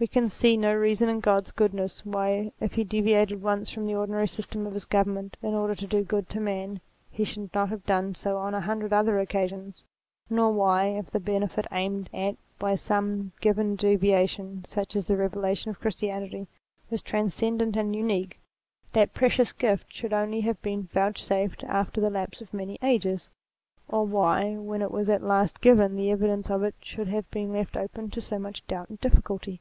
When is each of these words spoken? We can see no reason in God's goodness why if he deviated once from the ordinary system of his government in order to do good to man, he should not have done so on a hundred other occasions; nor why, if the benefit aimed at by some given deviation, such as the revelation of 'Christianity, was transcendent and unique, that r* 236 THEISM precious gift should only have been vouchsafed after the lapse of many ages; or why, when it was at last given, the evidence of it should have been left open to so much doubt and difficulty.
We 0.00 0.06
can 0.06 0.30
see 0.30 0.56
no 0.56 0.74
reason 0.74 1.10
in 1.10 1.20
God's 1.20 1.50
goodness 1.50 2.06
why 2.06 2.52
if 2.58 2.72
he 2.72 2.84
deviated 2.84 3.42
once 3.42 3.68
from 3.68 3.84
the 3.86 3.96
ordinary 3.96 4.28
system 4.28 4.66
of 4.66 4.72
his 4.72 4.86
government 4.86 5.36
in 5.42 5.52
order 5.52 5.74
to 5.74 5.86
do 5.86 6.02
good 6.04 6.26
to 6.30 6.40
man, 6.40 6.80
he 7.10 7.22
should 7.22 7.52
not 7.52 7.68
have 7.68 7.84
done 7.84 8.14
so 8.14 8.38
on 8.38 8.54
a 8.54 8.62
hundred 8.62 8.94
other 8.94 9.18
occasions; 9.20 9.84
nor 10.30 10.52
why, 10.54 10.86
if 10.86 11.10
the 11.10 11.20
benefit 11.20 11.66
aimed 11.70 12.08
at 12.14 12.36
by 12.58 12.76
some 12.76 13.32
given 13.42 13.76
deviation, 13.76 14.64
such 14.64 14.96
as 14.96 15.06
the 15.06 15.18
revelation 15.18 15.70
of 15.70 15.80
'Christianity, 15.80 16.46
was 16.88 17.02
transcendent 17.02 17.76
and 17.76 17.94
unique, 17.94 18.40
that 18.94 19.10
r* 19.14 19.28
236 19.28 19.36
THEISM 19.36 19.36
precious 19.36 19.52
gift 19.82 19.92
should 19.92 20.14
only 20.14 20.40
have 20.40 20.62
been 20.62 20.84
vouchsafed 20.84 21.62
after 21.64 22.00
the 22.00 22.08
lapse 22.08 22.40
of 22.40 22.54
many 22.54 22.78
ages; 22.82 23.28
or 23.86 24.06
why, 24.06 24.56
when 24.56 24.80
it 24.80 24.92
was 24.92 25.10
at 25.10 25.22
last 25.22 25.60
given, 25.60 25.94
the 25.96 26.10
evidence 26.10 26.48
of 26.48 26.62
it 26.62 26.76
should 26.80 27.08
have 27.08 27.30
been 27.30 27.52
left 27.52 27.76
open 27.76 28.08
to 28.08 28.22
so 28.22 28.38
much 28.38 28.66
doubt 28.66 28.88
and 28.88 28.98
difficulty. 29.02 29.60